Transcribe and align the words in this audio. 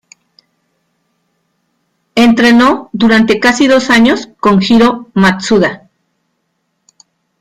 Entrenó 2.15 2.89
durante 2.91 3.39
casi 3.39 3.67
dos 3.67 3.91
años 3.91 4.29
con 4.39 4.59
Hiro 4.59 5.11
Matsuda. 5.13 5.91